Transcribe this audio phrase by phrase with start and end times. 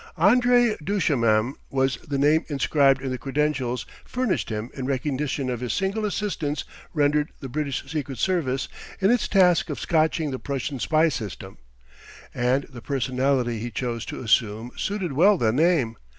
[0.17, 6.05] André Duchemin was the name inscribed in the credentials furnished him in recognition of signal
[6.05, 8.67] assistance rendered the British Secret Service
[8.99, 11.59] in its task of scotching the Prussian spy system.
[12.33, 15.97] And the personality he chose to assume suited well the name.